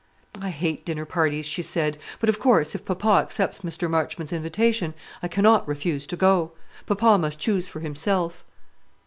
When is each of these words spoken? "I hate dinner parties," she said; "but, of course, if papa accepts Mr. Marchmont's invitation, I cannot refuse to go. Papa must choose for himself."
"I 0.41 0.49
hate 0.49 0.83
dinner 0.83 1.05
parties," 1.05 1.45
she 1.45 1.61
said; 1.61 1.99
"but, 2.19 2.27
of 2.27 2.39
course, 2.39 2.73
if 2.73 2.83
papa 2.83 3.21
accepts 3.23 3.59
Mr. 3.61 3.87
Marchmont's 3.87 4.33
invitation, 4.33 4.95
I 5.21 5.27
cannot 5.27 5.67
refuse 5.67 6.07
to 6.07 6.15
go. 6.15 6.53
Papa 6.87 7.19
must 7.19 7.37
choose 7.37 7.67
for 7.67 7.81
himself." 7.81 8.43